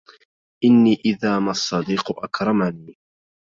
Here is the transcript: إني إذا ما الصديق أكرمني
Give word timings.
إني 0.63 0.97
إذا 1.05 1.39
ما 1.39 1.51
الصديق 1.51 2.23
أكرمني 2.23 2.97